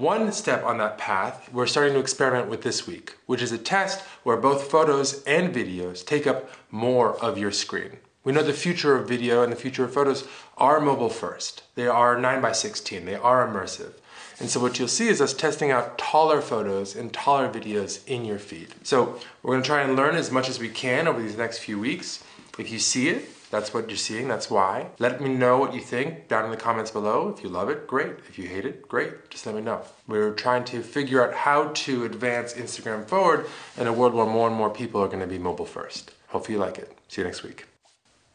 [0.00, 3.58] One step on that path we're starting to experiment with this week, which is a
[3.58, 7.98] test where both photos and videos take up more of your screen.
[8.24, 10.26] We know the future of video and the future of photos
[10.56, 11.64] are mobile first.
[11.74, 13.92] They are 9 by 16, they are immersive.
[14.38, 18.24] And so what you'll see is us testing out taller photos and taller videos in
[18.24, 18.68] your feed.
[18.84, 21.78] So we're gonna try and learn as much as we can over these next few
[21.78, 22.24] weeks.
[22.58, 24.90] If you see it, that's what you're seeing, that's why.
[24.98, 27.34] Let me know what you think down in the comments below.
[27.36, 28.12] If you love it, great.
[28.28, 29.28] If you hate it, great.
[29.30, 29.82] Just let me know.
[30.06, 34.48] We're trying to figure out how to advance Instagram forward in a world where more
[34.48, 36.12] and more people are going to be mobile first.
[36.28, 36.96] Hopefully you like it.
[37.08, 37.66] See you next week.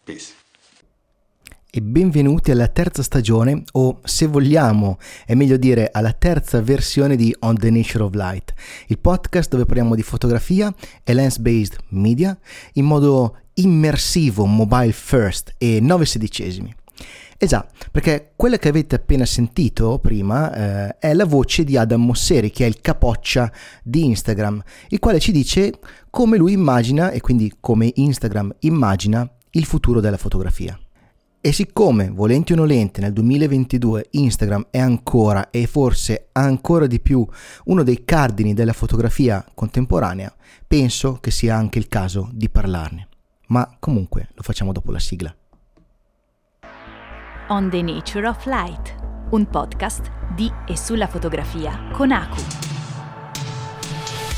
[0.05, 0.35] Peace.
[1.75, 7.35] E benvenuti alla terza stagione o se vogliamo è meglio dire alla terza versione di
[7.41, 8.53] On the Nature of Light,
[8.87, 12.37] il podcast dove parliamo di fotografia e lens-based media
[12.75, 16.73] in modo immersivo, mobile first e 9 sedicesimi.
[17.37, 22.05] Eh già, perché quella che avete appena sentito prima eh, è la voce di Adam
[22.05, 23.51] Mosseri, che è il capoccia
[23.83, 25.73] di Instagram, il quale ci dice
[26.09, 30.79] come lui immagina e quindi come Instagram immagina il futuro della fotografia.
[31.45, 37.23] E siccome, volenti o nolenti, nel 2022 Instagram è ancora e forse ancora di più
[37.65, 40.35] uno dei cardini della fotografia contemporanea,
[40.65, 43.09] penso che sia anche il caso di parlarne.
[43.49, 45.35] Ma comunque lo facciamo dopo la sigla.
[47.49, 48.95] On the Nature of Light,
[49.29, 52.41] un podcast di e sulla fotografia con Aku.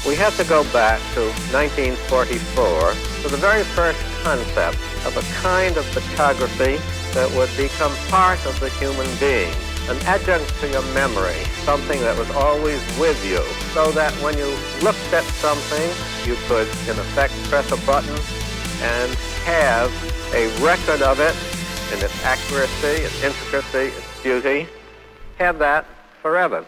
[0.06, 5.78] We have to go back to 1944 to the very first concept of a kind
[5.78, 6.78] of photography
[7.18, 9.52] that would become part of the human being,
[9.90, 13.42] an adjunct to your memory, something that was always with you,
[13.74, 14.46] so that when you
[14.84, 15.90] looked at something,
[16.30, 18.16] you could, in effect, press a button
[18.84, 19.12] and
[19.50, 19.90] have
[20.36, 21.34] a record of it
[21.92, 24.68] in its accuracy, its intricacy, its beauty,
[25.40, 25.88] have that
[26.22, 26.64] forever.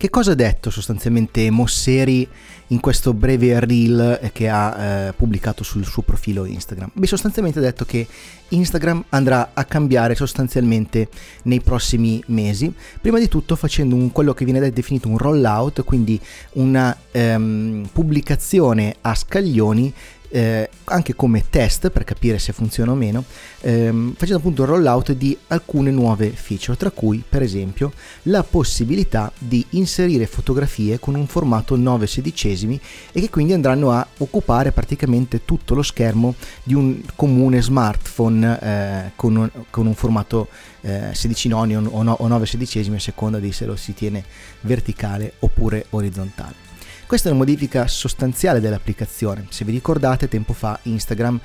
[0.00, 2.24] Che cosa ha detto sostanzialmente Mosseri
[2.68, 6.90] in questo breve reel che ha eh, pubblicato sul suo profilo Instagram?
[6.92, 8.06] Beh, sostanzialmente ha detto che
[8.50, 11.08] Instagram andrà a cambiare sostanzialmente
[11.42, 16.20] nei prossimi mesi, prima di tutto facendo un, quello che viene definito un rollout, quindi
[16.52, 19.92] una ehm, pubblicazione a scaglioni
[20.30, 23.24] eh, anche come test per capire se funziona o meno,
[23.60, 27.92] ehm, facendo appunto il rollout di alcune nuove feature, tra cui per esempio
[28.24, 32.80] la possibilità di inserire fotografie con un formato 9 sedicesimi
[33.12, 39.10] e che quindi andranno a occupare praticamente tutto lo schermo di un comune smartphone eh,
[39.16, 40.48] con, un, con, un, formato
[40.82, 44.24] eh, 16 noni o, o 9 sedicesimi a seconda di se lo si tiene
[44.60, 46.67] verticale oppure orizzontale.
[47.08, 49.46] Questa è una modifica sostanziale dell'applicazione.
[49.48, 51.40] Se vi ricordate, tempo fa Instagram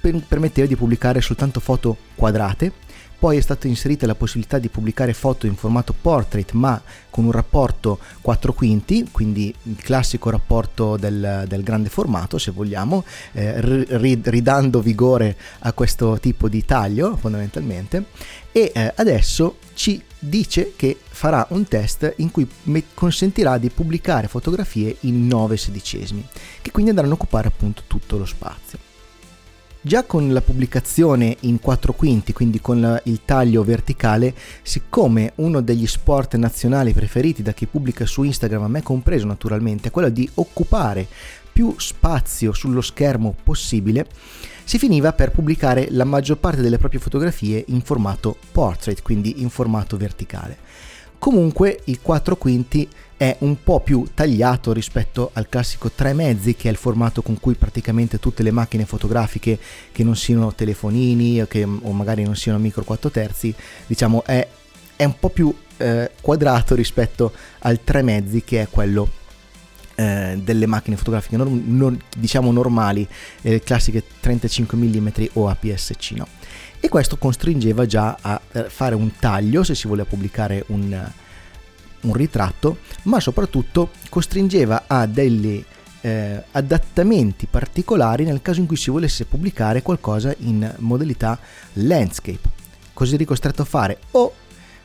[0.00, 2.72] permetteva di pubblicare soltanto foto quadrate,
[3.20, 7.32] poi è stata inserita la possibilità di pubblicare foto in formato portrait ma con un
[7.32, 14.80] rapporto 4 quinti, quindi il classico rapporto del, del grande formato se vogliamo, eh, ridando
[14.80, 18.06] vigore a questo tipo di taglio fondamentalmente
[18.52, 22.48] e eh, adesso ci dice che farà un test in cui
[22.94, 26.26] consentirà di pubblicare fotografie in 9 sedicesimi,
[26.62, 28.89] che quindi andranno a occupare appunto tutto lo spazio.
[29.82, 35.62] Già con la pubblicazione in 4 quinti, quindi con la, il taglio verticale, siccome uno
[35.62, 40.10] degli sport nazionali preferiti da chi pubblica su Instagram, a me compreso naturalmente, è quello
[40.10, 41.06] di occupare
[41.50, 44.06] più spazio sullo schermo possibile,
[44.64, 49.48] si finiva per pubblicare la maggior parte delle proprie fotografie in formato portrait, quindi in
[49.48, 50.58] formato verticale.
[51.18, 52.86] Comunque il 4 quinti
[53.20, 57.38] è un po' più tagliato rispetto al classico 3 mezzi che è il formato con
[57.38, 59.58] cui praticamente tutte le macchine fotografiche
[59.92, 63.54] che non siano telefonini o, che, o magari non siano micro 4 terzi
[63.86, 64.48] diciamo è,
[64.96, 69.06] è un po' più eh, quadrato rispetto al 3 mezzi che è quello
[69.96, 73.06] eh, delle macchine fotografiche norm- non, diciamo normali,
[73.42, 76.12] eh, classiche 35 mm o APS-C.
[76.12, 76.26] No?
[76.80, 81.10] E questo costringeva già a eh, fare un taglio se si voleva pubblicare un,
[82.02, 85.62] un ritratto, ma soprattutto costringeva a degli
[86.00, 91.38] eh, adattamenti particolari nel caso in cui si volesse pubblicare qualcosa in modalità
[91.74, 92.58] landscape.
[92.92, 94.32] Così ricostretto a fare o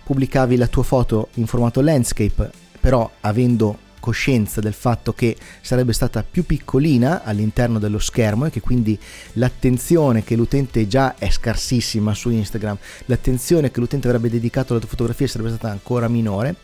[0.04, 6.24] pubblicavi la tua foto in formato landscape, però avendo coscienza del fatto che sarebbe stata
[6.30, 8.98] più piccolina all'interno dello schermo e che quindi
[9.34, 14.90] l'attenzione che l'utente già è scarsissima su Instagram, l'attenzione che l'utente avrebbe dedicato alla tua
[14.90, 16.56] fotografia sarebbe stata ancora minore,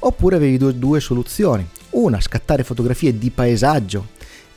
[0.00, 1.66] oppure avevi due, due soluzioni.
[1.90, 4.08] Una, scattare fotografie di paesaggio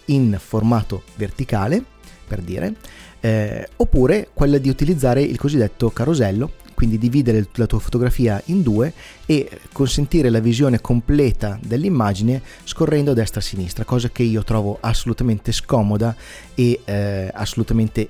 [0.06, 1.84] in formato verticale,
[2.28, 2.76] per dire,
[3.20, 8.92] eh, oppure quella di utilizzare il cosiddetto carosello quindi dividere la tua fotografia in due
[9.26, 14.44] e consentire la visione completa dell'immagine scorrendo a destra e a sinistra, cosa che io
[14.44, 16.14] trovo assolutamente scomoda
[16.54, 18.10] e eh, assolutamente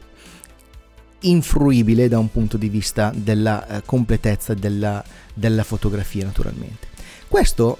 [1.19, 5.03] infruibile da un punto di vista della eh, completezza della,
[5.35, 6.87] della, fotografia naturalmente.
[7.27, 7.77] Questo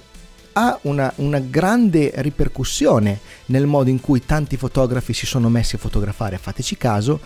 [0.52, 5.78] ha una, una, grande ripercussione nel modo in cui tanti fotografi si sono messi a
[5.78, 6.38] fotografare.
[6.38, 7.20] Fateci caso,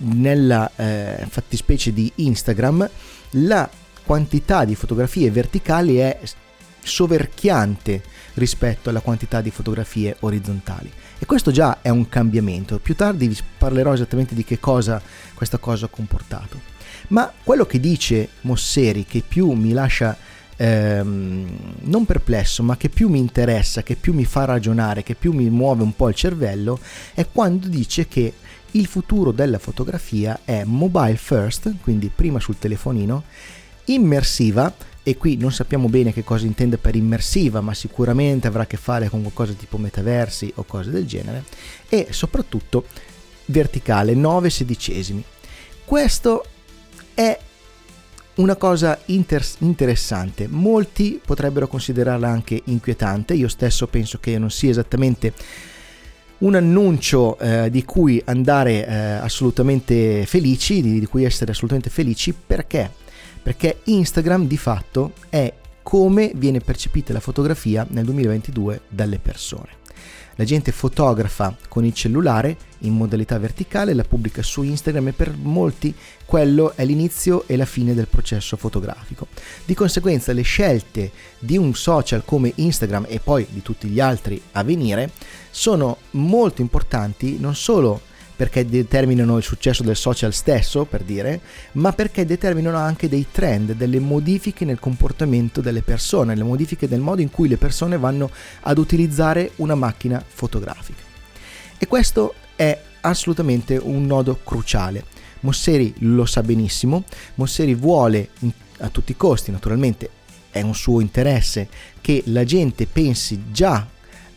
[0.00, 2.88] nella eh, fattispecie di Instagram,
[3.30, 3.68] la
[4.04, 6.18] quantità di fotografie verticali è
[6.82, 8.02] soverchiante
[8.34, 10.90] rispetto alla quantità di fotografie orizzontali.
[11.18, 12.78] E questo già è un cambiamento.
[12.78, 15.00] Più tardi vi parlerò esattamente di che cosa
[15.34, 16.58] questa cosa ha comportato.
[17.08, 20.16] Ma quello che dice Mosseri, che più mi lascia
[20.56, 21.48] ehm,
[21.82, 25.48] non perplesso, ma che più mi interessa, che più mi fa ragionare, che più mi
[25.50, 26.78] muove un po' il cervello,
[27.14, 28.32] è quando dice che
[28.72, 33.24] il futuro della fotografia è mobile first, quindi prima sul telefonino,
[33.86, 34.72] immersiva,
[35.02, 38.76] e qui non sappiamo bene che cosa intende per immersiva, ma sicuramente avrà a che
[38.76, 41.44] fare con qualcosa tipo metaversi o cose del genere,
[41.88, 42.84] e soprattutto
[43.46, 45.24] verticale 9 sedicesimi.
[45.84, 46.44] Questo
[47.14, 47.38] è
[48.36, 54.70] una cosa inter- interessante, molti potrebbero considerarla anche inquietante, io stesso penso che non sia
[54.70, 55.32] esattamente
[56.40, 62.32] un annuncio eh, di cui andare eh, assolutamente felici, di, di cui essere assolutamente felici,
[62.32, 62.90] perché?
[63.42, 65.52] Perché Instagram di fatto è
[65.82, 69.78] come viene percepita la fotografia nel 2022 dalle persone.
[70.36, 75.34] La gente fotografa con il cellulare in modalità verticale, la pubblica su Instagram e per
[75.36, 75.94] molti
[76.24, 79.26] quello è l'inizio e la fine del processo fotografico.
[79.66, 84.40] Di conseguenza le scelte di un social come Instagram e poi di tutti gli altri
[84.52, 85.10] a venire
[85.50, 88.08] sono molto importanti non solo
[88.40, 91.42] perché determinano il successo del social stesso, per dire,
[91.72, 97.00] ma perché determinano anche dei trend, delle modifiche nel comportamento delle persone, le modifiche del
[97.00, 98.30] modo in cui le persone vanno
[98.60, 101.02] ad utilizzare una macchina fotografica.
[101.76, 105.04] E questo è assolutamente un nodo cruciale.
[105.40, 107.04] Mosseri lo sa benissimo,
[107.34, 108.30] Mosseri vuole
[108.78, 110.08] a tutti i costi, naturalmente
[110.50, 111.68] è un suo interesse,
[112.00, 113.86] che la gente pensi già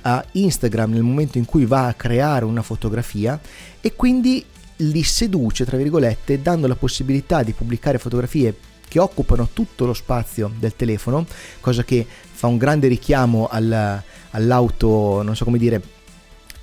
[0.03, 3.39] a Instagram nel momento in cui va a creare una fotografia
[3.81, 4.43] e quindi
[4.77, 8.55] li seduce, tra virgolette, dando la possibilità di pubblicare fotografie
[8.87, 11.25] che occupano tutto lo spazio del telefono,
[11.59, 14.01] cosa che fa un grande richiamo al,
[14.31, 15.81] all'auto, non so come dire,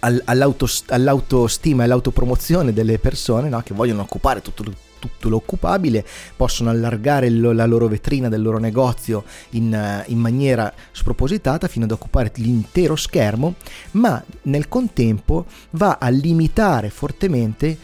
[0.01, 3.61] all'auto, all'autostima e all'autopromozione delle persone no?
[3.63, 4.65] che vogliono occupare tutto,
[5.01, 6.07] tutto l'occupabile,
[6.37, 12.31] possono allargare la loro vetrina del loro negozio in, in maniera spropositata fino ad occupare
[12.37, 13.55] l'intero schermo,
[13.93, 17.77] ma nel contempo va a limitare fortemente,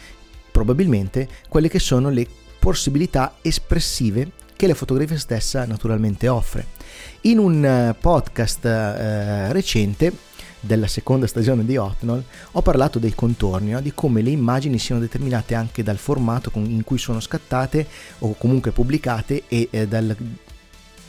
[0.49, 2.25] probabilmente, quelle che sono le
[2.57, 6.65] possibilità espressive che la fotografia stessa naturalmente offre.
[7.21, 10.11] In un eh, podcast eh, recente
[10.67, 13.81] della seconda stagione di Hotnol ho parlato dei contorni, no?
[13.81, 17.87] di come le immagini siano determinate anche dal formato in cui sono scattate
[18.19, 20.15] o comunque pubblicate e eh, dal,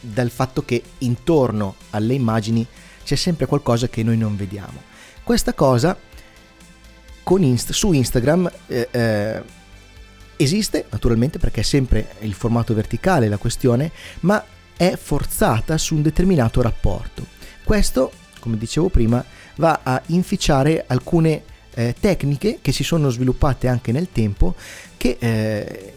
[0.00, 2.66] dal fatto che intorno alle immagini
[3.04, 4.80] c'è sempre qualcosa che noi non vediamo.
[5.22, 5.96] Questa cosa
[7.36, 9.42] Inst- su Instagram eh, eh,
[10.36, 14.42] esiste naturalmente perché è sempre il formato verticale la questione, ma
[14.74, 17.26] è forzata su un determinato rapporto.
[17.64, 19.22] Questo, come dicevo prima,
[19.58, 21.42] va a inficiare alcune
[21.74, 24.54] eh, tecniche che si sono sviluppate anche nel tempo
[24.96, 25.92] che eh,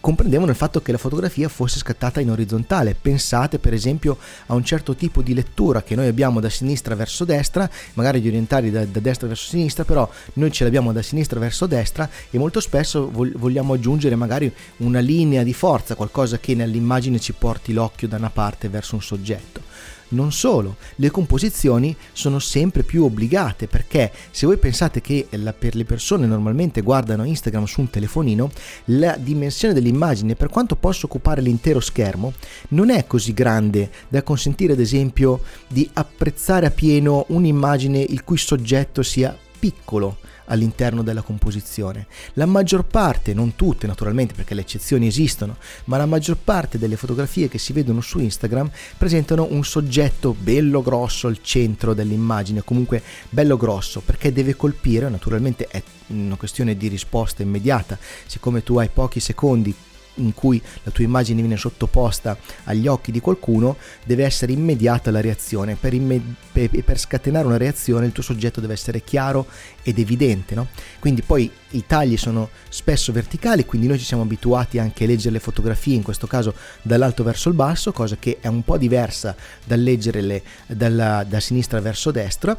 [0.00, 2.96] comprendevano il fatto che la fotografia fosse scattata in orizzontale.
[3.00, 4.16] Pensate per esempio
[4.46, 8.28] a un certo tipo di lettura che noi abbiamo da sinistra verso destra, magari gli
[8.28, 12.38] orientali da, da destra verso sinistra, però noi ce l'abbiamo da sinistra verso destra e
[12.38, 18.08] molto spesso vogliamo aggiungere magari una linea di forza, qualcosa che nell'immagine ci porti l'occhio
[18.08, 19.68] da una parte verso un soggetto.
[20.12, 25.76] Non solo, le composizioni sono sempre più obbligate perché se voi pensate che la, per
[25.76, 28.50] le persone normalmente guardano Instagram su un telefonino,
[28.86, 32.32] la dimensione dell'immagine, per quanto possa occupare l'intero schermo,
[32.70, 38.36] non è così grande da consentire ad esempio di apprezzare a pieno un'immagine il cui
[38.36, 40.16] soggetto sia piccolo
[40.50, 42.06] all'interno della composizione.
[42.34, 46.96] La maggior parte, non tutte naturalmente perché le eccezioni esistono, ma la maggior parte delle
[46.96, 53.02] fotografie che si vedono su Instagram presentano un soggetto bello grosso al centro dell'immagine, comunque
[53.28, 58.88] bello grosso perché deve colpire, naturalmente è una questione di risposta immediata, siccome tu hai
[58.92, 59.74] pochi secondi
[60.14, 65.20] in cui la tua immagine viene sottoposta agli occhi di qualcuno, deve essere immediata la
[65.20, 65.76] reazione.
[65.76, 69.46] Per, imme- per, scatenare una reazione il tuo soggetto deve essere chiaro
[69.82, 70.54] ed evidente.
[70.54, 70.68] No?
[70.98, 75.34] Quindi poi i tagli sono spesso verticali, quindi noi ci siamo abituati anche a leggere
[75.34, 79.34] le fotografie, in questo caso dall'alto verso il basso, cosa che è un po' diversa
[79.64, 82.58] dal leggerle dalla, da sinistra verso destra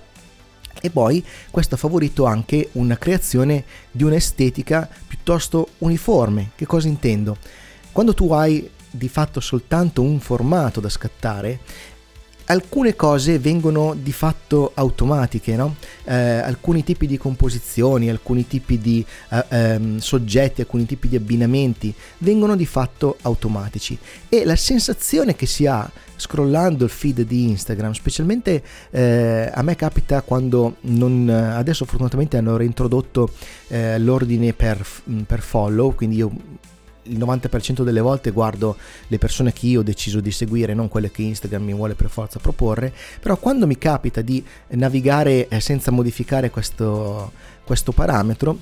[0.80, 6.52] e poi questo ha favorito anche una creazione di un'estetica piuttosto uniforme.
[6.56, 7.38] Che cosa intendo?
[7.92, 11.60] Quando tu hai di fatto soltanto un formato da scattare,
[12.52, 15.76] alcune cose vengono di fatto automatiche, no?
[16.04, 21.94] eh, alcuni tipi di composizioni, alcuni tipi di eh, ehm, soggetti, alcuni tipi di abbinamenti
[22.20, 27.94] vengono di fatto automatici e la sensazione che si ha scrollando il feed di Instagram,
[27.94, 33.30] specialmente eh, a me capita quando non, adesso fortunatamente hanno reintrodotto
[33.70, 34.86] eh, l'ordine per,
[35.26, 36.32] per follow, quindi io
[37.04, 38.78] il 90% delle volte guardo
[39.08, 42.10] le persone che io ho deciso di seguire, non quelle che Instagram mi vuole per
[42.10, 47.32] forza proporre, però quando mi capita di navigare eh, senza modificare questo,
[47.64, 48.58] questo parametro,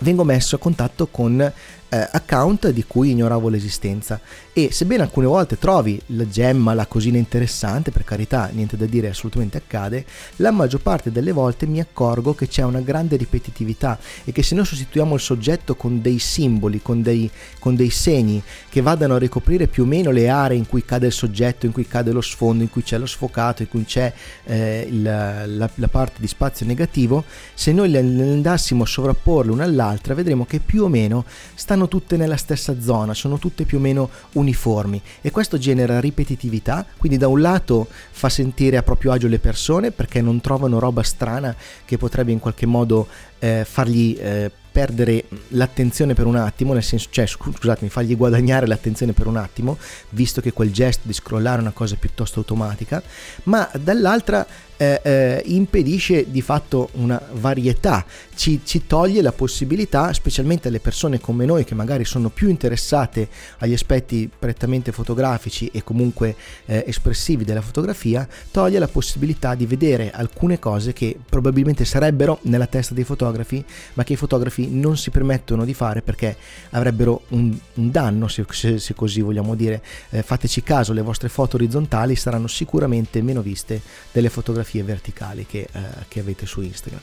[0.00, 1.52] vengo messo a contatto con
[1.88, 4.20] eh, account di cui ignoravo l'esistenza.
[4.52, 9.08] E sebbene alcune volte trovi la gemma, la cosina interessante, per carità niente da dire
[9.08, 14.32] assolutamente accade, la maggior parte delle volte mi accorgo che c'è una grande ripetitività e
[14.32, 18.80] che se noi sostituiamo il soggetto con dei simboli, con dei, con dei segni che
[18.80, 21.86] vadano a ricoprire più o meno le aree in cui cade il soggetto, in cui
[21.86, 24.10] cade lo sfondo, in cui c'è lo sfocato, in cui c'è
[24.44, 29.64] eh, il, la, la, parte di spazio negativo, se noi le andassimo a sovrapporle una
[29.64, 31.24] all'altra vedremo che più o meno
[31.54, 35.00] stanno stanno tutte nella stessa zona, sono tutte più o meno uniformi.
[35.20, 39.90] E questo genera ripetitività, quindi da un lato fa sentire a proprio agio le persone
[39.90, 41.54] perché non trovano roba strana
[41.84, 43.06] che potrebbe in qualche modo
[43.38, 49.14] eh, fargli eh, perdere l'attenzione per un attimo, nel senso, cioè scusatemi, fargli guadagnare l'attenzione
[49.14, 49.78] per un attimo,
[50.10, 53.02] visto che quel gesto di scrollare è una cosa piuttosto automatica,
[53.44, 58.04] ma dall'altra eh, eh, impedisce di fatto una varietà,
[58.34, 63.28] ci, ci, toglie la possibilità, specialmente alle persone come noi che magari sono più interessate
[63.58, 70.10] agli aspetti prettamente fotografici e comunque eh, espressivi della fotografia, toglie la possibilità di vedere
[70.10, 73.64] alcune cose che probabilmente sarebbero nella testa dei fotografi,
[73.94, 76.36] ma che i fotografi non si permettono di fare perché
[76.70, 79.82] avrebbero un, un danno, se, se, se, così vogliamo dire.
[80.10, 83.80] Eh, fateci caso, le vostre foto orizzontali saranno sicuramente meno viste
[84.12, 87.00] delle fotografie verticali che, eh, che avete su Instagram.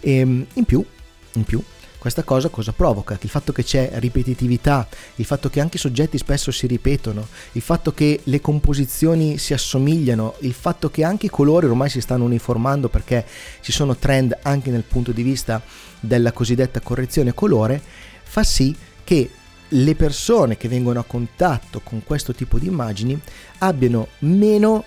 [0.00, 0.84] E, ehm, in più,
[1.32, 1.62] in più
[1.98, 3.18] questa cosa cosa provoca?
[3.20, 4.86] Il fatto che c'è ripetitività,
[5.16, 9.52] il fatto che anche i soggetti spesso si ripetono, il fatto che le composizioni si
[9.52, 13.26] assomigliano, il fatto che anche i colori ormai si stanno uniformando perché
[13.60, 15.60] ci sono trend anche nel punto di vista
[16.00, 17.82] della cosiddetta correzione colore,
[18.22, 19.30] fa sì che
[19.72, 23.20] le persone che vengono a contatto con questo tipo di immagini
[23.58, 24.84] abbiano meno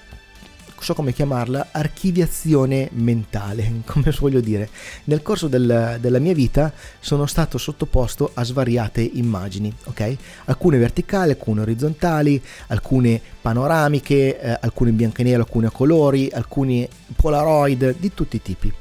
[0.82, 4.70] so come chiamarla, archiviazione mentale, come voglio dire.
[5.06, 10.16] Nel corso del, della mia vita sono stato sottoposto a svariate immagini, ok?
[10.46, 16.30] Alcune verticali, alcune orizzontali, alcune panoramiche, eh, alcune in bianco e nero, alcune a colori,
[16.32, 18.74] alcune polaroid, di tutti i tipi.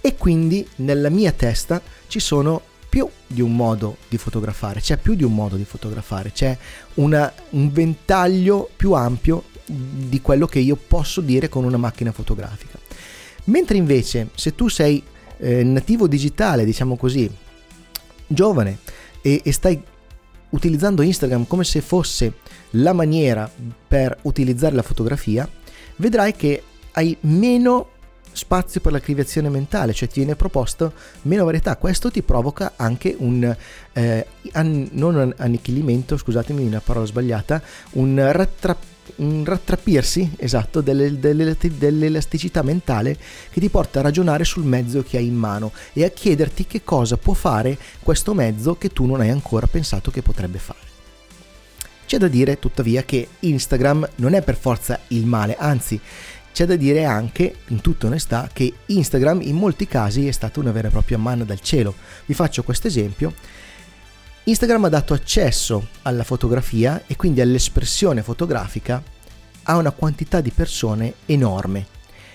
[0.00, 5.14] E quindi nella mia testa ci sono più di un modo di fotografare, c'è più
[5.14, 6.56] di un modo di fotografare, c'è
[6.94, 12.78] una, un ventaglio più ampio di quello che io posso dire con una macchina fotografica.
[13.44, 15.02] Mentre invece se tu sei
[15.38, 17.30] eh, nativo digitale, diciamo così,
[18.26, 18.78] giovane
[19.20, 19.82] e, e stai
[20.50, 22.34] utilizzando Instagram come se fosse
[22.70, 23.50] la maniera
[23.88, 25.48] per utilizzare la fotografia,
[25.96, 27.90] vedrai che hai meno
[28.32, 30.92] spazio per la l'archiviazione mentale, cioè ti viene proposto
[31.22, 31.76] meno varietà.
[31.76, 33.56] Questo ti provoca anche un
[33.92, 41.18] eh, an- non un annichilimento, scusatemi una parola sbagliata, un rattrappamento un rattrappirsi esatto delle,
[41.18, 43.16] delle, dell'elasticità mentale
[43.50, 46.82] che ti porta a ragionare sul mezzo che hai in mano e a chiederti che
[46.82, 50.92] cosa può fare questo mezzo che tu non hai ancora pensato che potrebbe fare.
[52.06, 55.98] C'è da dire tuttavia che Instagram non è per forza il male, anzi
[56.52, 60.70] c'è da dire anche, in tutta onestà, che Instagram in molti casi è stata una
[60.70, 61.94] vera e propria manna dal cielo.
[62.26, 63.34] Vi faccio questo esempio
[64.46, 69.02] Instagram ha dato accesso alla fotografia e quindi all'espressione fotografica
[69.62, 71.86] a una quantità di persone enorme.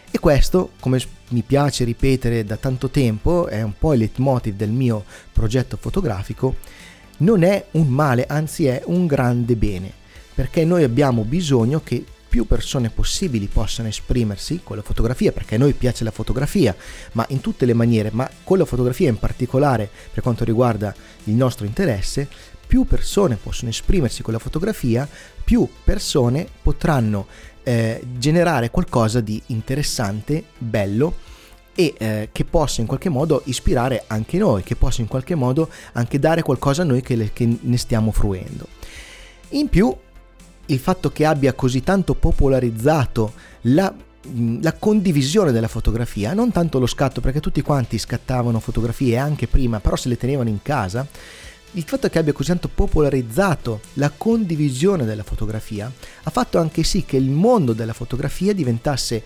[0.10, 1.00] E questo, come
[1.30, 6.56] mi piace ripetere da tanto tempo, è un po' il leitmotiv del mio progetto fotografico,
[7.18, 9.94] non è un male, anzi è un grande bene,
[10.34, 15.58] perché noi abbiamo bisogno che più persone possibili possano esprimersi con la fotografia, perché a
[15.58, 16.76] noi piace la fotografia,
[17.14, 20.94] ma in tutte le maniere, ma con la fotografia in particolare per quanto riguarda
[21.26, 22.28] il nostro interesse,
[22.68, 25.10] più persone possono esprimersi con la fotografia,
[25.44, 27.26] più persone potranno
[27.64, 31.16] eh, generare qualcosa di interessante, bello
[31.74, 35.70] e eh, che possa in qualche modo ispirare anche noi, che possa in qualche modo
[35.94, 38.68] anche dare qualcosa a noi che, le, che ne stiamo fruendo.
[39.50, 39.96] In più,
[40.70, 43.94] il fatto che abbia così tanto popolarizzato la
[44.62, 49.80] la condivisione della fotografia, non tanto lo scatto, perché tutti quanti scattavano fotografie anche prima,
[49.80, 51.08] però se le tenevano in casa,
[51.74, 55.92] il fatto che abbia così tanto popolarizzato la condivisione della fotografia
[56.24, 59.24] ha fatto anche sì che il mondo della fotografia diventasse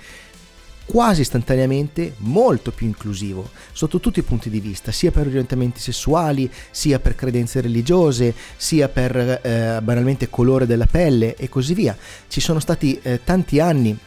[0.86, 6.50] quasi istantaneamente molto più inclusivo sotto tutti i punti di vista, sia per orientamenti sessuali,
[6.72, 11.96] sia per credenze religiose, sia per eh, banalmente colore della pelle e così via.
[12.28, 13.98] Ci sono stati eh, tanti anni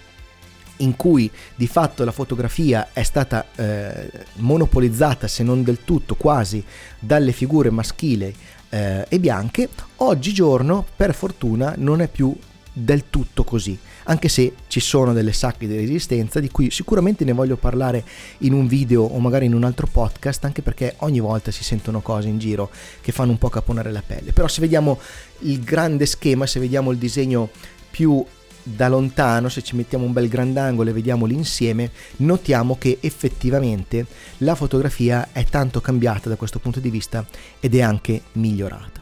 [0.79, 6.63] in cui di fatto la fotografia è stata eh, monopolizzata, se non del tutto quasi,
[6.99, 8.35] dalle figure maschili
[8.69, 12.37] eh, e bianche, oggigiorno per fortuna non è più
[12.79, 17.33] del tutto così, anche se ci sono delle sacche di resistenza di cui sicuramente ne
[17.33, 18.05] voglio parlare
[18.39, 22.03] in un video o magari in un altro podcast, anche perché ogni volta si sentono
[22.03, 24.33] cose in giro che fanno un po' caponare la pelle.
[24.33, 25.01] Però se vediamo
[25.41, 27.49] il grande schema, se vediamo il disegno
[27.91, 28.23] più
[28.63, 34.05] da lontano, se ci mettiamo un bel grandangolo e vediamo l'insieme, notiamo che effettivamente
[34.39, 37.27] la fotografia è tanto cambiata da questo punto di vista
[37.59, 39.01] ed è anche migliorata.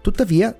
[0.00, 0.56] Tuttavia,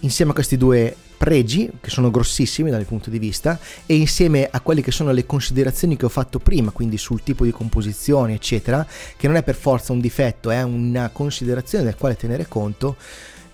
[0.00, 4.58] insieme a questi due pregi, che sono grossissimi dal punto di vista, e insieme a
[4.62, 8.86] quelle che sono le considerazioni che ho fatto prima, quindi sul tipo di composizione, eccetera,
[9.18, 12.96] che non è per forza un difetto, è una considerazione del quale tenere conto,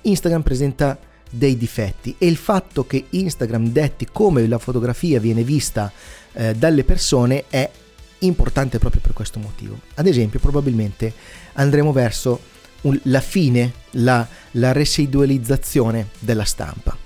[0.02, 0.96] Instagram presenta
[1.28, 5.90] dei difetti e il fatto che Instagram detti come la fotografia viene vista
[6.34, 7.68] eh, dalle persone è
[8.20, 9.80] importante proprio per questo motivo.
[9.94, 11.12] Ad esempio, probabilmente
[11.54, 12.38] andremo verso
[13.02, 16.96] la fine, la, la residualizzazione della stampa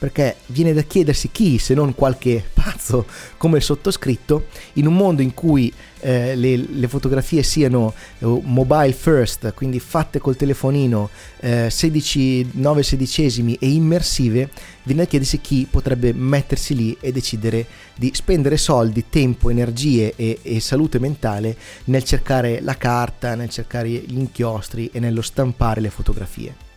[0.00, 3.04] perché viene da chiedersi chi, se non qualche pazzo
[3.36, 8.92] come il sottoscritto, in un mondo in cui eh, le, le, fotografie siano uh, mobile
[8.92, 14.48] first, quindi fatte col telefonino, eh, 16, 9 sedicesimi e immersive,
[14.84, 20.38] viene da chiedersi chi potrebbe mettersi lì e decidere di spendere soldi, tempo, energie e,
[20.40, 25.90] e salute mentale nel cercare la carta, nel cercare gli inchiostri e nello stampare le
[25.90, 26.69] fotografie.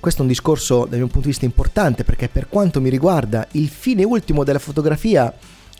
[0.00, 3.46] Questo è un discorso dal mio punto di vista importante perché per quanto mi riguarda
[3.52, 5.34] il fine ultimo della fotografia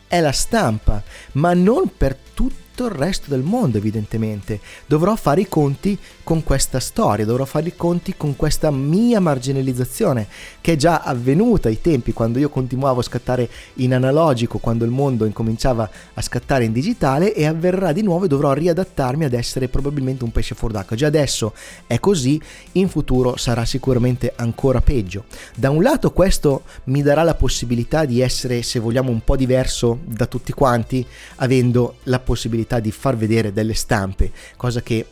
[0.09, 1.03] è la stampa,
[1.33, 4.61] ma non per tutti tutto il resto del mondo evidentemente.
[4.87, 10.29] Dovrò fare i conti con questa storia, dovrò fare i conti con questa mia marginalizzazione
[10.61, 14.93] che è già avvenuta ai tempi quando io continuavo a scattare in analogico, quando il
[14.93, 19.67] mondo incominciava a scattare in digitale e avverrà di nuovo e dovrò riadattarmi ad essere
[19.67, 20.95] probabilmente un pesce fuor d'acqua.
[20.95, 21.55] Già adesso
[21.87, 22.41] è così,
[22.73, 25.25] in futuro sarà sicuramente ancora peggio.
[25.57, 29.99] Da un lato questo mi darà la possibilità di essere, se vogliamo, un po' diverso
[30.05, 31.05] da tutti quanti,
[31.37, 35.07] avendo la possibilità possibilità di far vedere delle stampe, cosa che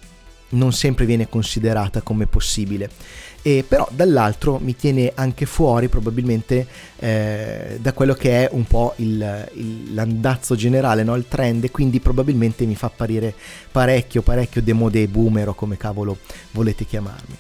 [0.50, 2.90] non sempre viene considerata come possibile.
[3.42, 6.66] E però dall'altro mi tiene anche fuori probabilmente
[6.98, 11.14] eh, da quello che è un po' il, il, l'andazzo generale, no?
[11.14, 13.34] il trend, e quindi probabilmente mi fa apparire
[13.70, 16.18] parecchio, parecchio demodé boomer o come cavolo
[16.52, 17.36] volete chiamarmi.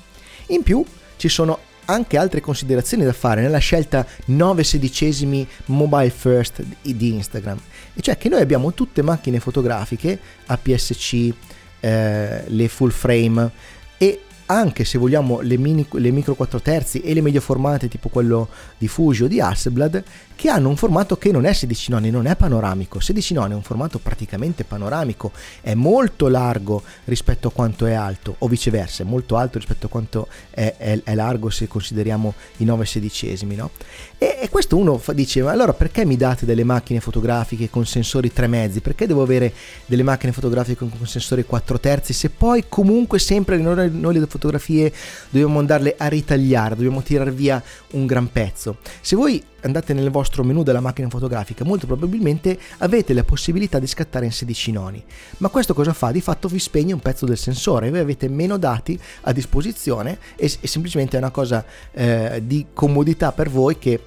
[0.48, 0.84] In più
[1.16, 7.58] ci sono anche altre considerazioni da fare nella scelta 9 sedicesimi mobile first di Instagram,
[7.94, 11.32] e cioè che noi abbiamo tutte macchine fotografiche, APS-C,
[11.80, 13.50] eh, le full frame
[13.98, 18.08] e anche se vogliamo le, mini, le micro 4 terzi e le medio formate tipo
[18.08, 20.02] quello di Fuji o di Hasselblad
[20.36, 23.00] che hanno un formato che non è 16 noni, non è panoramico.
[23.00, 28.36] 16 noni è un formato praticamente panoramico, è molto largo rispetto a quanto è alto,
[28.38, 32.64] o viceversa, è molto alto rispetto a quanto è, è, è largo se consideriamo i
[32.64, 33.70] 9 sedicesimi, no?
[34.18, 37.86] E, e questo uno fa, dice, ma allora perché mi date delle macchine fotografiche con
[37.86, 38.80] sensori 3 mezzi?
[38.80, 39.52] Perché devo avere
[39.86, 44.26] delle macchine fotografiche con, con sensori 4 terzi se poi comunque sempre noi, noi le
[44.26, 44.92] fotografie
[45.30, 48.78] dobbiamo andarle a ritagliare, dobbiamo tirare via un gran pezzo.
[49.00, 53.86] Se voi andate nel vostro menu della macchina fotografica, molto probabilmente avete la possibilità di
[53.86, 55.04] scattare in 16 noni.
[55.38, 56.10] Ma questo cosa fa?
[56.10, 60.50] Di fatto vi spegne un pezzo del sensore, voi avete meno dati a disposizione e,
[60.60, 64.00] e semplicemente è una cosa eh, di comodità per voi che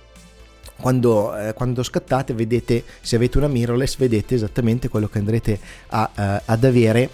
[0.79, 6.09] quando, eh, quando, scattate vedete se avete una mirrorless vedete esattamente quello che andrete a,
[6.15, 7.09] uh, ad avere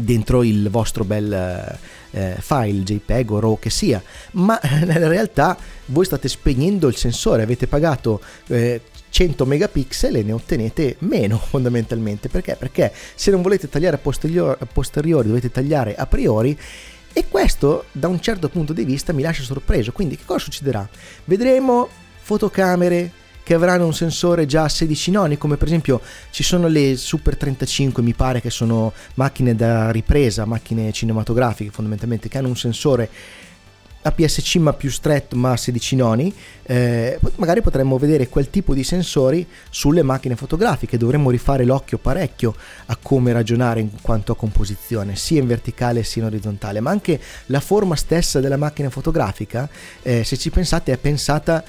[0.00, 1.78] dentro il vostro bel
[2.10, 4.00] eh, file JPEG o RAW che sia,
[4.32, 5.56] ma nella realtà
[5.86, 8.80] voi state spegnendo il sensore, avete pagato eh,
[9.10, 12.56] 100 megapixel e ne ottenete meno fondamentalmente perché?
[12.56, 16.56] Perché se non volete tagliare a posteriori, a posteriori dovete tagliare a priori
[17.12, 20.88] E questo da un certo punto di vista mi lascia sorpreso, quindi che cosa succederà?
[21.24, 21.88] Vedremo
[22.20, 23.10] fotocamere
[23.48, 27.34] che avranno un sensore già a 16 noni, come per esempio ci sono le Super
[27.34, 33.08] 35, mi pare che sono macchine da ripresa, macchine cinematografiche fondamentalmente, che hanno un sensore
[34.02, 36.30] APS-C ma più stretto ma a 16 noni,
[36.64, 42.54] eh, magari potremmo vedere quel tipo di sensori sulle macchine fotografiche, dovremmo rifare l'occhio parecchio
[42.84, 47.18] a come ragionare in quanto a composizione, sia in verticale sia in orizzontale, ma anche
[47.46, 49.66] la forma stessa della macchina fotografica,
[50.02, 51.64] eh, se ci pensate, è pensata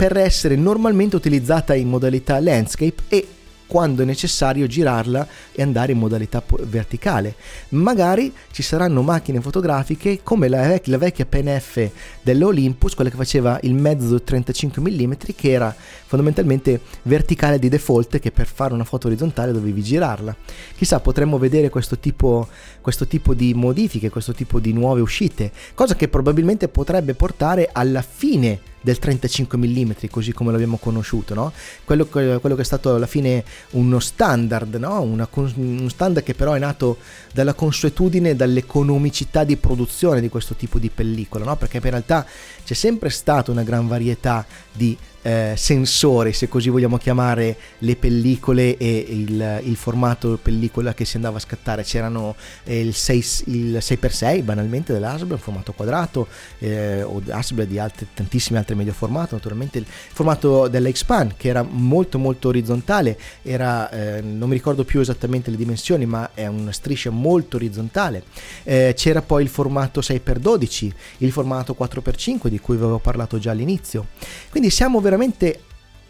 [0.00, 3.26] per essere normalmente utilizzata in modalità landscape e
[3.66, 7.34] quando è necessario girarla e andare in modalità verticale.
[7.68, 11.90] Magari ci saranno macchine fotografiche come la, vec- la vecchia PNF
[12.22, 18.30] dell'Olympus, quella che faceva il mezzo 35 mm, che era fondamentalmente verticale di default, che
[18.30, 20.34] per fare una foto orizzontale dovevi girarla.
[20.74, 22.48] Chissà, potremmo vedere questo tipo,
[22.80, 28.00] questo tipo di modifiche, questo tipo di nuove uscite, cosa che probabilmente potrebbe portare alla
[28.00, 31.52] fine del 35 mm, così come l'abbiamo conosciuto, no?
[31.84, 35.00] quello, quello, che è stato alla fine uno standard, no?
[35.02, 36.98] Una, un standard che però è nato
[37.32, 41.56] dalla consuetudine, dall'economicità di produzione di questo tipo di pellicola, no?
[41.56, 42.26] perché in realtà
[42.64, 48.76] c'è sempre stata una gran varietà di eh, sensori, se così vogliamo chiamare le pellicole
[48.76, 51.82] e il, il, formato pellicola che si andava a scattare.
[51.82, 56.26] C'erano eh, il, 6, il 6x6 banalmente dell'Hasbro, un formato quadrato,
[56.58, 61.48] eh, o Hasbro di altre, tantissimi altri medio formato, naturalmente il formato della X-Pan che
[61.48, 66.46] era molto molto orizzontale, era, eh, non mi ricordo più esattamente le dimensioni, ma è
[66.46, 68.22] una striscia molto orizzontale.
[68.62, 74.06] Eh, c'era poi il formato 6x12, il formato 4x5 di cui avevo parlato già all'inizio.
[74.50, 75.60] Quindi siamo veramente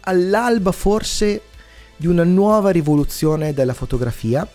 [0.01, 1.41] all'alba forse
[1.95, 4.47] di una nuova rivoluzione della fotografia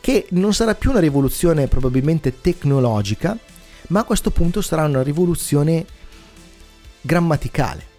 [0.00, 3.36] che non sarà più una rivoluzione probabilmente tecnologica,
[3.88, 5.84] ma a questo punto sarà una rivoluzione
[7.02, 7.94] grammaticale.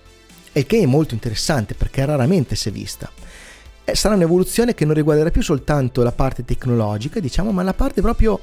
[0.51, 3.11] E che è molto interessante perché raramente si è vista.
[3.83, 8.01] E sarà un'evoluzione che non riguarderà più soltanto la parte tecnologica, diciamo, ma la parte
[8.01, 8.39] proprio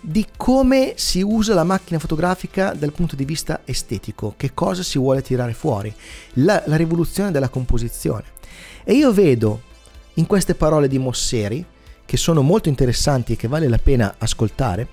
[0.00, 4.98] di come si usa la macchina fotografica dal punto di vista estetico, che cosa si
[4.98, 5.94] vuole tirare fuori,
[6.34, 8.24] la, la rivoluzione della composizione.
[8.84, 9.62] E io vedo
[10.14, 11.64] in queste parole di Mosseri,
[12.04, 14.88] che sono molto interessanti e che vale la pena ascoltare,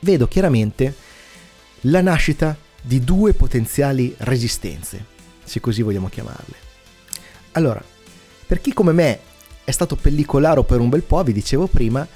[0.00, 0.94] vedo chiaramente
[1.82, 5.04] la nascita di due potenziali resistenze,
[5.42, 6.68] se così vogliamo chiamarle.
[7.52, 7.82] Allora,
[8.46, 9.18] per chi come me
[9.64, 12.06] è stato pellicolaro per un bel po', vi dicevo prima,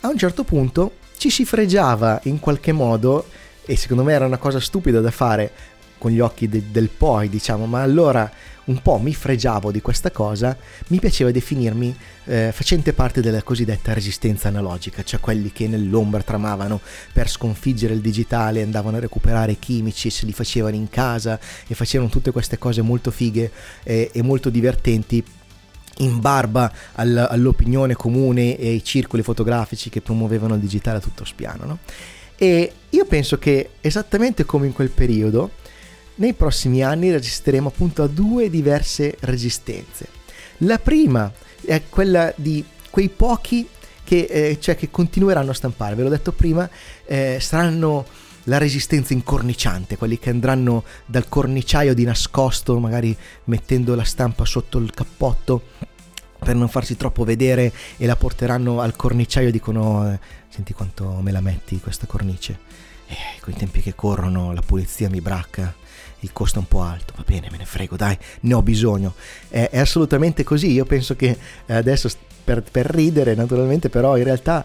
[0.00, 3.24] a un certo punto ci si fregiava in qualche modo,
[3.64, 5.50] e secondo me era una cosa stupida da fare
[5.96, 8.30] con gli occhi de- del poi, diciamo, ma allora
[8.64, 10.54] un po' mi fregiavo di questa cosa,
[10.88, 16.78] mi piaceva definirmi eh, facente parte della cosiddetta resistenza analogica, cioè quelli che nell'ombra tramavano
[17.10, 21.74] per sconfiggere il digitale, andavano a recuperare i chimici, se li facevano in casa e
[21.74, 23.50] facevano tutte queste cose molto fighe
[23.82, 25.24] eh, e molto divertenti
[25.98, 31.24] in barba all, all'opinione comune e ai circoli fotografici che promuovevano il digitale a tutto
[31.24, 31.64] spiano.
[31.64, 31.78] No?
[32.36, 35.50] E io penso che esattamente come in quel periodo,
[36.16, 40.08] nei prossimi anni resisteremo appunto a due diverse resistenze.
[40.58, 41.32] La prima
[41.64, 43.68] è quella di quei pochi
[44.04, 46.68] che, eh, cioè, che continueranno a stampare, ve l'ho detto prima,
[47.06, 48.04] eh, saranno
[48.44, 54.78] la resistenza incorniciante, quelli che andranno dal corniciaio di nascosto, magari mettendo la stampa sotto
[54.78, 55.62] il cappotto
[56.38, 61.20] per non farsi troppo vedere e la porteranno al corniciaio e dicono eh, senti quanto
[61.22, 62.58] me la metti questa cornice.
[63.06, 65.74] Eh, con i tempi che corrono la pulizia mi bracca
[66.24, 67.12] il costo è un po' alto.
[67.16, 69.14] Va bene me ne frego dai ne ho bisogno.
[69.48, 70.72] È, è assolutamente così.
[70.72, 72.08] Io penso che adesso
[72.42, 74.64] per, per ridere naturalmente però in realtà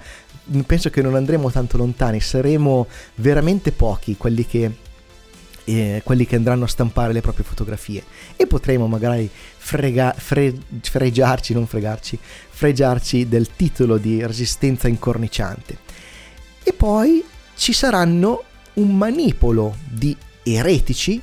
[0.66, 4.72] penso che non andremo tanto lontani, saremo veramente pochi quelli che,
[5.66, 8.04] eh, quelli che andranno a stampare le proprie fotografie
[8.36, 12.18] e potremo magari frega, fre, fregiarci, non fregarci,
[12.50, 15.78] fregiarci del titolo di resistenza incorniciante.
[16.64, 17.24] E poi
[17.56, 21.22] ci saranno un manipolo di eretici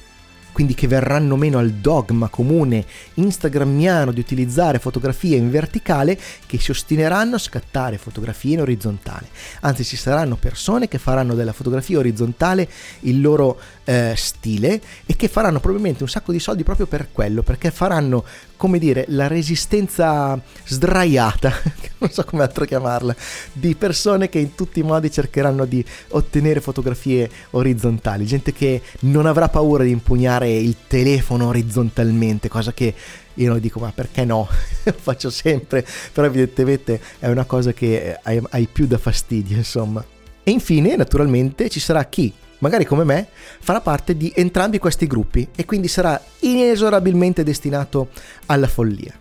[0.56, 6.70] quindi che verranno meno al dogma comune instagrammiano di utilizzare fotografie in verticale, che si
[6.70, 9.28] ostineranno a scattare fotografie in orizzontale.
[9.60, 12.66] Anzi, ci saranno persone che faranno della fotografia orizzontale
[13.00, 17.42] il loro eh, stile e che faranno probabilmente un sacco di soldi proprio per quello,
[17.42, 18.25] perché faranno,
[18.57, 21.53] come dire, la resistenza sdraiata,
[21.99, 23.14] non so come altro chiamarla,
[23.53, 29.27] di persone che in tutti i modi cercheranno di ottenere fotografie orizzontali, gente che non
[29.27, 32.92] avrà paura di impugnare il telefono orizzontalmente, cosa che
[33.35, 34.49] io non dico ma perché no,
[34.96, 40.05] faccio sempre, però evidentemente è una cosa che hai, hai più da fastidio insomma.
[40.42, 43.28] E infine, naturalmente, ci sarà chi, magari come me,
[43.60, 48.08] farà parte di entrambi questi gruppi e quindi sarà inesorabilmente destinato
[48.46, 49.12] alla follia.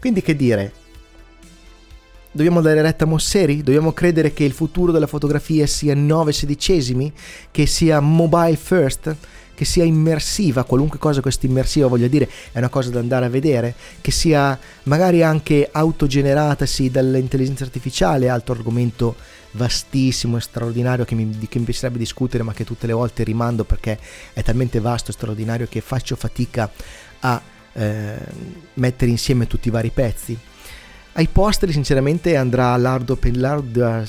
[0.00, 0.72] Quindi che dire,
[2.30, 3.62] Dobbiamo dare retta a Mosseri?
[3.62, 7.10] Dobbiamo credere che il futuro della fotografia sia 9 sedicesimi?
[7.50, 9.16] Che sia mobile first?
[9.54, 10.62] Che sia immersiva?
[10.64, 13.74] Qualunque cosa questa immersiva voglia dire è una cosa da andare a vedere?
[14.00, 19.16] Che sia magari anche autogeneratasi dall'intelligenza artificiale, altro argomento
[19.58, 23.64] vastissimo e straordinario che mi, che mi piacerebbe discutere ma che tutte le volte rimando
[23.64, 23.98] perché
[24.32, 26.70] è talmente vasto e straordinario che faccio fatica
[27.20, 27.42] a
[27.74, 28.16] eh,
[28.74, 30.38] mettere insieme tutti i vari pezzi
[31.18, 34.04] ai posteri sinceramente andrà l'ardua, l'ardua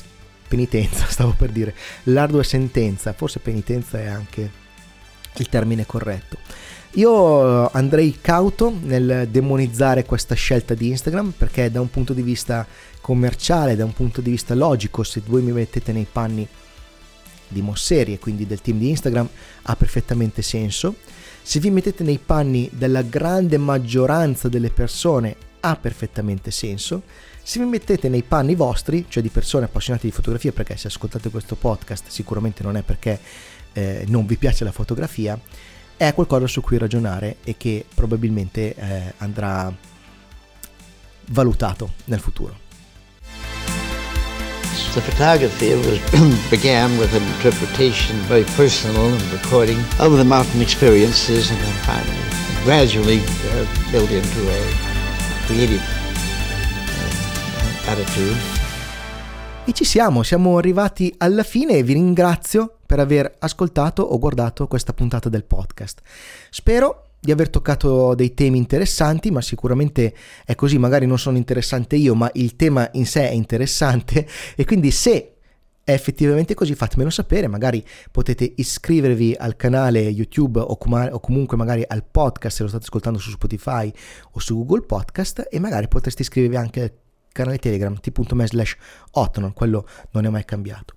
[0.47, 4.51] penitenza, stavo per dire, l'ardua sentenza, forse penitenza è anche
[5.35, 6.37] il termine corretto.
[6.93, 12.23] Io eh, andrei cauto nel demonizzare questa scelta di Instagram perché da un punto di
[12.23, 12.65] vista
[12.99, 16.47] commerciale, da un punto di vista logico, se voi mi mettete nei panni
[17.47, 19.27] di Mosseri e quindi del team di Instagram
[19.63, 20.95] ha perfettamente senso.
[21.41, 27.03] Se vi mettete nei panni della grande maggioranza delle persone ha perfettamente senso.
[27.41, 31.29] Se vi mettete nei panni vostri, cioè di persone appassionate di fotografia, perché se ascoltate
[31.29, 33.19] questo podcast sicuramente non è perché
[33.73, 35.39] eh, non vi piace la fotografia,
[35.99, 39.69] è qualcosa su cui ragionare e che probabilmente eh, andrà
[41.27, 42.55] valutato nel futuro.
[44.93, 45.99] The photography was,
[46.49, 52.17] began with an interpretation, very personal and recording of the mountain experiences, and then finally,
[52.63, 54.61] gradually uh, built into a
[55.47, 55.83] creative
[57.85, 58.37] uh, attitude.
[59.65, 64.65] E ci siamo, siamo arrivati alla fine e vi ringrazio per aver ascoltato o guardato
[64.65, 66.01] questa puntata del podcast.
[66.49, 70.11] Spero di aver toccato dei temi interessanti, ma sicuramente
[70.43, 74.65] è così, magari non sono interessante io, ma il tema in sé è interessante e
[74.65, 75.35] quindi se
[75.83, 81.57] è effettivamente così, fatemelo sapere, magari potete iscrivervi al canale YouTube o, com- o, comunque
[81.57, 83.93] magari al podcast se lo state ascoltando su Spotify
[84.31, 86.91] o su Google Podcast e magari potreste iscrivervi anche al
[87.31, 88.77] canale Telegram t.me slash
[89.53, 90.95] quello non è mai cambiato.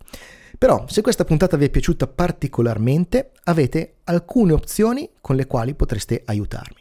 [0.58, 6.22] Però se questa puntata vi è piaciuta particolarmente avete alcune opzioni con le quali potreste
[6.24, 6.80] aiutarmi.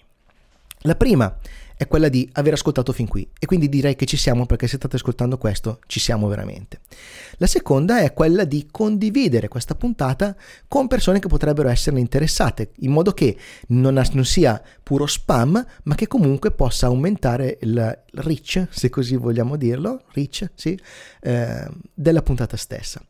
[0.82, 1.38] La prima
[1.78, 4.78] è quella di aver ascoltato fin qui e quindi direi che ci siamo perché se
[4.78, 6.81] state ascoltando questo ci siamo veramente.
[7.38, 10.36] La seconda è quella di condividere questa puntata
[10.68, 13.36] con persone che potrebbero esserne interessate in modo che
[13.70, 19.56] non, non sia puro spam ma che comunque possa aumentare il reach, se così vogliamo
[19.56, 20.78] dirlo, reach, sì,
[21.22, 23.02] eh, della puntata stessa.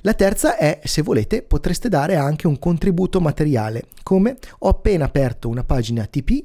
[0.00, 5.48] La terza è se volete potreste dare anche un contributo materiale come ho appena aperto
[5.48, 6.42] una pagina TP,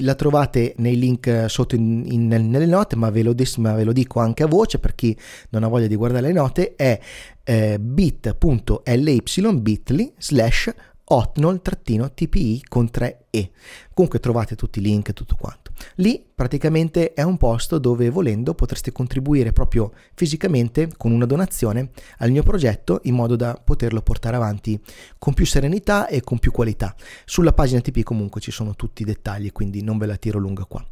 [0.00, 3.84] la trovate nei link link sotto in, in, nelle note, ma ve, lo, ma ve,
[3.84, 5.16] lo, dico anche a voce per chi
[5.50, 6.98] non ha voglia di guardare le note, è
[7.44, 9.22] eh, bit.ly
[9.60, 10.72] bit.ly slash
[11.04, 12.90] otnol-tpi con
[13.32, 13.50] 3e.
[13.94, 15.70] Comunque trovate tutti i link e tutto quanto.
[15.96, 22.30] Lì praticamente è un posto dove volendo potreste contribuire proprio fisicamente con una donazione al
[22.30, 24.80] mio progetto in modo da poterlo portare avanti
[25.18, 26.94] con più serenità e con più qualità.
[27.24, 30.64] Sulla pagina TP comunque ci sono tutti i dettagli, quindi non ve la tiro lunga
[30.64, 30.84] qua.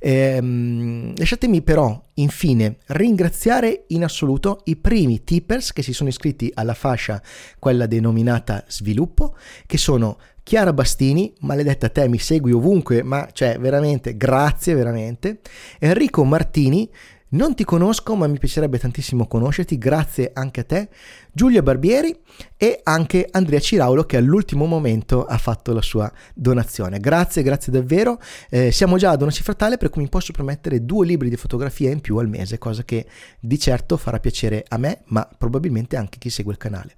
[0.00, 6.74] Ehm, lasciatemi però infine ringraziare in assoluto i primi tippers che si sono iscritti alla
[6.74, 7.20] fascia,
[7.58, 14.14] quella denominata sviluppo, che sono Chiara Bastini, maledetta te, mi segui ovunque, ma cioè veramente,
[14.14, 15.38] grazie veramente.
[15.78, 16.86] Enrico Martini,
[17.34, 20.88] non ti conosco, ma mi piacerebbe tantissimo conoscerti, grazie anche a te.
[21.32, 22.16] Giulia Barbieri
[22.56, 27.00] e anche Andrea Ciraulo che all'ultimo momento ha fatto la sua donazione.
[27.00, 28.20] Grazie, grazie davvero.
[28.48, 31.36] Eh, siamo già ad una cifra tale per cui mi posso permettere due libri di
[31.36, 33.06] fotografia in più al mese, cosa che
[33.40, 36.94] di certo farà piacere a me, ma probabilmente anche chi segue il canale.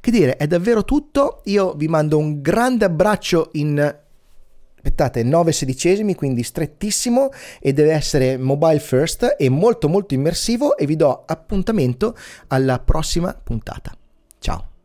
[0.00, 1.42] Che dire, è davvero tutto.
[1.44, 4.04] Io vi mando un grande abbraccio in
[4.86, 10.86] aspettate 9 sedicesimi quindi strettissimo e deve essere mobile first e molto molto immersivo e
[10.86, 12.16] vi do appuntamento
[12.48, 13.92] alla prossima puntata.
[14.38, 14.75] Ciao